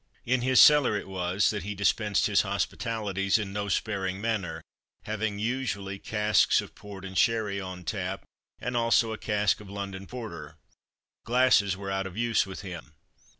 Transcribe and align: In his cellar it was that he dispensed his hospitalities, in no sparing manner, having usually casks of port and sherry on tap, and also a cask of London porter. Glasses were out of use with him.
In 0.25 0.41
his 0.41 0.59
cellar 0.59 0.97
it 0.97 1.07
was 1.07 1.51
that 1.51 1.61
he 1.61 1.75
dispensed 1.75 2.25
his 2.25 2.41
hospitalities, 2.41 3.37
in 3.37 3.53
no 3.53 3.69
sparing 3.69 4.19
manner, 4.19 4.63
having 5.03 5.37
usually 5.37 5.99
casks 5.99 6.59
of 6.59 6.73
port 6.73 7.05
and 7.05 7.15
sherry 7.15 7.61
on 7.61 7.83
tap, 7.83 8.23
and 8.57 8.75
also 8.75 9.13
a 9.13 9.19
cask 9.19 9.61
of 9.61 9.69
London 9.69 10.07
porter. 10.07 10.57
Glasses 11.23 11.77
were 11.77 11.91
out 11.91 12.07
of 12.07 12.17
use 12.17 12.47
with 12.47 12.61
him. 12.63 12.95